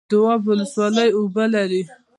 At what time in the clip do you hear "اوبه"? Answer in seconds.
1.17-1.45